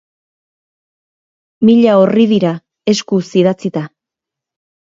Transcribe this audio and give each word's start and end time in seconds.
Mila 1.69 1.99
orri 2.05 2.25
dira, 2.33 2.57
eskuz 2.95 3.23
idatzita. 3.43 3.85